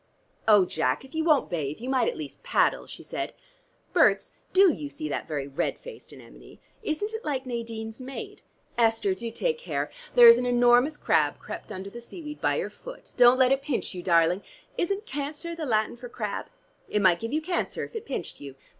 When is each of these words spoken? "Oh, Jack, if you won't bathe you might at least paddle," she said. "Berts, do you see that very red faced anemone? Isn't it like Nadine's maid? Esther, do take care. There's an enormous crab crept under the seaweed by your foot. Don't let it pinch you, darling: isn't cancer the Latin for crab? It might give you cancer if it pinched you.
"Oh, 0.47 0.65
Jack, 0.65 1.05
if 1.05 1.13
you 1.13 1.23
won't 1.23 1.47
bathe 1.47 1.79
you 1.79 1.87
might 1.87 2.07
at 2.07 2.17
least 2.17 2.41
paddle," 2.41 2.87
she 2.87 3.03
said. 3.03 3.35
"Berts, 3.93 4.31
do 4.51 4.73
you 4.73 4.89
see 4.89 5.07
that 5.07 5.27
very 5.27 5.47
red 5.47 5.77
faced 5.77 6.11
anemone? 6.11 6.57
Isn't 6.81 7.13
it 7.13 7.23
like 7.23 7.45
Nadine's 7.45 8.01
maid? 8.01 8.41
Esther, 8.79 9.13
do 9.13 9.29
take 9.29 9.59
care. 9.59 9.91
There's 10.15 10.39
an 10.39 10.47
enormous 10.47 10.97
crab 10.97 11.37
crept 11.37 11.71
under 11.71 11.91
the 11.91 12.01
seaweed 12.01 12.41
by 12.41 12.55
your 12.55 12.71
foot. 12.71 13.13
Don't 13.15 13.37
let 13.37 13.51
it 13.51 13.61
pinch 13.61 13.93
you, 13.93 14.01
darling: 14.01 14.41
isn't 14.75 15.05
cancer 15.05 15.53
the 15.53 15.67
Latin 15.67 15.95
for 15.95 16.09
crab? 16.09 16.47
It 16.89 17.03
might 17.03 17.19
give 17.19 17.31
you 17.31 17.39
cancer 17.39 17.83
if 17.85 17.95
it 17.95 18.07
pinched 18.07 18.41
you. 18.41 18.55